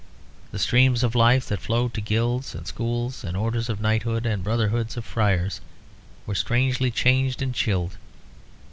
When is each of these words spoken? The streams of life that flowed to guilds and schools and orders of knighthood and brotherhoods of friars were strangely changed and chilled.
The 0.51 0.57
streams 0.57 1.03
of 1.03 1.13
life 1.13 1.45
that 1.47 1.59
flowed 1.61 1.93
to 1.93 2.01
guilds 2.01 2.55
and 2.55 2.65
schools 2.65 3.23
and 3.23 3.37
orders 3.37 3.69
of 3.69 3.79
knighthood 3.79 4.25
and 4.25 4.43
brotherhoods 4.43 4.97
of 4.97 5.05
friars 5.05 5.61
were 6.25 6.33
strangely 6.33 6.89
changed 6.89 7.39
and 7.39 7.53
chilled. 7.53 7.97